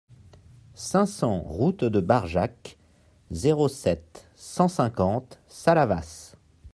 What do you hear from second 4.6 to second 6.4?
cinquante Salavas